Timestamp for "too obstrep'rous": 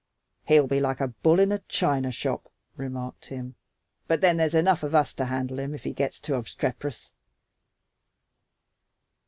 6.19-7.11